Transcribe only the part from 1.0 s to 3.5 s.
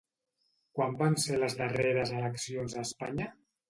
van ser les darreres eleccions a Espanya?